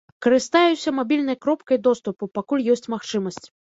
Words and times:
Карыстаюся 0.25 0.93
мабільнай 0.99 1.37
кропкай 1.47 1.77
доступу, 1.89 2.31
пакуль 2.39 2.67
ёсць 2.77 2.91
магчымасць. 2.95 3.45